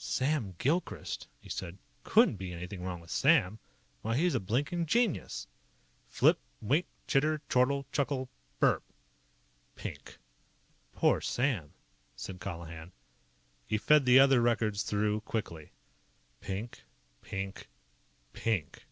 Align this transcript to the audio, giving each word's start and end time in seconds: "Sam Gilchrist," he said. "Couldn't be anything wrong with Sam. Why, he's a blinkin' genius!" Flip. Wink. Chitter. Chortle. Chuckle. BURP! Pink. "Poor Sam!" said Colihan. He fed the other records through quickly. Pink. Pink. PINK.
"Sam 0.00 0.54
Gilchrist," 0.58 1.26
he 1.40 1.48
said. 1.48 1.76
"Couldn't 2.04 2.36
be 2.36 2.52
anything 2.52 2.82
wrong 2.84 3.00
with 3.00 3.10
Sam. 3.10 3.58
Why, 4.02 4.16
he's 4.16 4.36
a 4.36 4.38
blinkin' 4.38 4.86
genius!" 4.86 5.48
Flip. 6.06 6.38
Wink. 6.60 6.86
Chitter. 7.08 7.42
Chortle. 7.48 7.84
Chuckle. 7.90 8.28
BURP! 8.60 8.82
Pink. 9.74 10.18
"Poor 10.92 11.20
Sam!" 11.20 11.72
said 12.14 12.38
Colihan. 12.38 12.92
He 13.66 13.76
fed 13.76 14.04
the 14.04 14.20
other 14.20 14.40
records 14.40 14.84
through 14.84 15.22
quickly. 15.22 15.72
Pink. 16.40 16.84
Pink. 17.20 17.66
PINK. 18.32 18.86